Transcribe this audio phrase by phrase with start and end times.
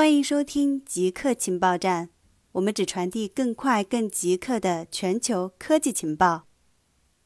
[0.00, 2.08] 欢迎收听极客情报站，
[2.52, 6.46] 我们只传递更快、更极客的全球科技情报。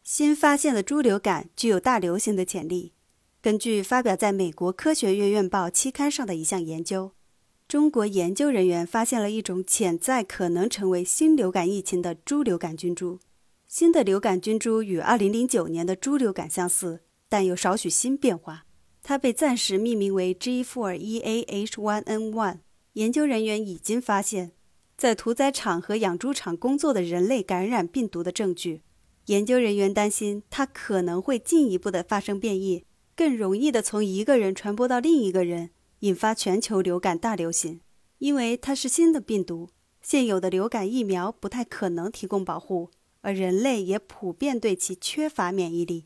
[0.03, 2.92] 新发现的猪流感具有大流行的潜力。
[3.41, 7.13] 根据发表在美国科学院院报期刊上的一项研究，
[7.68, 13.20] 中国研究人员发现了一种潜在可能成为新流感疫情的猪流感菌株。
[13.68, 18.64] 新的流感菌株与2009年的猪流感相似，但有少许新变化。
[19.06, 22.59] 它被暂时命名为 G4EAH1N1。
[22.95, 24.53] 研究人员已经发现，
[24.97, 28.83] 在屠宰场和养猪场工作的人类感染病毒的证据。
[29.27, 32.85] 研究人员担心它可能会进一步的发生变异，
[33.16, 37.80] 更容易的从一个人传播到另一个人，引发全球流感大流行。
[38.19, 42.91] 因为它是新的病毒，现有的流感疫苗不太可能提供保护，
[43.23, 46.05] 而人类也普遍对其缺乏免疫力。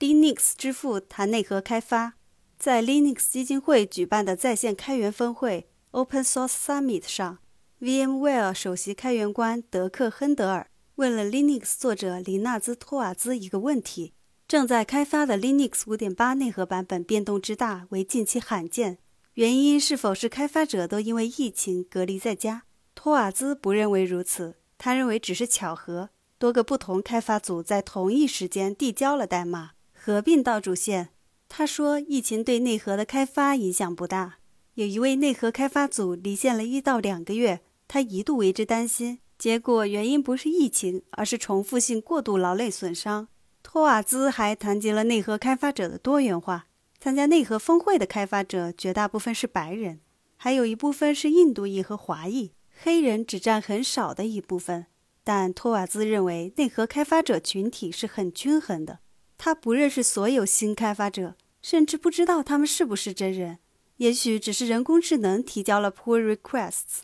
[0.00, 2.14] Linux 之父谈内核开发，
[2.58, 7.38] 在 Linux 基金会举办的在线开源峰会 Open Source Summit 上
[7.82, 14.14] ，VMware 首席开源官德克·亨德尔问了 Linux 作者林纳兹·托瓦兹一个问题：
[14.48, 18.96] 正在开发的 Linux 5.8内核版本变动之大为近期罕见，
[19.34, 22.62] 原因是否是开发者都因为疫情隔离在家？
[22.94, 29.72] 托瓦兹不认为如此，他认为只是巧合，多个不同开发组在同一时间递交了代码。
[29.92, 31.10] 合并到主线，
[31.50, 34.38] 他说疫情对内核的开发影响不大。
[34.74, 39.18] 有一位内核开发组离线了一到两个月，他一度为之担心。
[39.36, 43.28] 结果原因不是疫情，而是重复性过度劳累损伤。
[43.62, 46.68] 托瓦兹还谈及了内核开发者的多元化。
[46.98, 50.00] 参加内核峰会的开发者绝大部分是白人，
[50.36, 54.86] 还有一部分是印度裔和华裔，黑人只占很少的一部分。
[55.22, 59.00] 但托瓦兹认为内核开发者群体是很均衡的。
[59.36, 63.58] 他不认识所有新开发者，甚至不知道他们是不是真人。
[64.02, 67.02] 也许只是人工智能提交了 pull requests。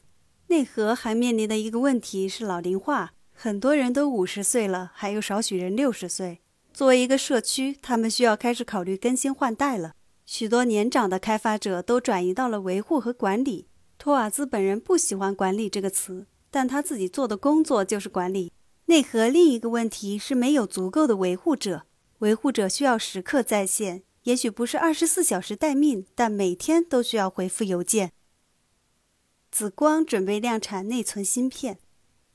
[0.48, 6.40] 内核还面临的一个问题是老龄化，很多人都五十岁了，还有少许人六十岁。
[6.74, 9.92] 作为一个社区，他们需要开始考虑更新换代了。
[10.26, 13.68] 许多年长的开发者都转移到了维护和管理。
[13.96, 18.50] 托瓦兹本人不喜欢“管理”这个词，但他自己做的工作就是管理。
[18.86, 21.84] 内核另一个问题是没有足够的维护者。
[22.18, 28.12] 维护者需要时刻在线，也许不是二十四小时待命，但每天都需要回复邮件。
[29.50, 31.78] 紫光准备量产内存芯片。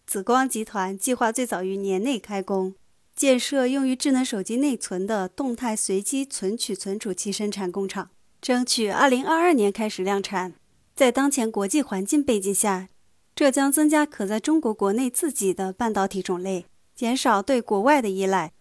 [0.07, 2.73] 紫光集团计划最早于年内开工，
[3.15, 8.09] 建设用于智能手机内存的动态随机存取存储器生产工厂，
[8.41, 10.55] 争取二零二二年开始量产。
[10.95, 12.89] 在当前国际环境背景下，
[13.35, 16.65] 这将增加可在中国国内自己的半导体种类，
[16.95, 18.51] 减少对国外的依赖。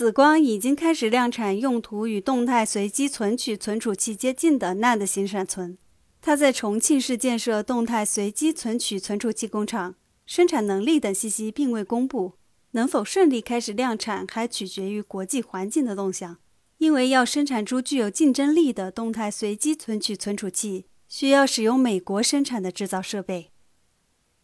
[0.00, 5.76] 紫光已经开始量产用途与动态随机存取存储器接近的 NAND 型闪存。
[6.22, 12.32] 它在重庆市建设动态随机存取存储器工厂，生产能力等信息并未公布。
[12.70, 16.38] 能否顺利开始量产，还取决于国际环境的动向。
[16.78, 23.50] 因为要生产出具有竞争力的动态随机存取存储器，需要使用美国生产的制造设备。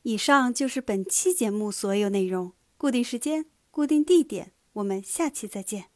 [0.02, 2.52] 以上就是本期节目所有内容。
[2.76, 4.52] 固定时间，固定地点。
[4.76, 5.95] 我们下期再见。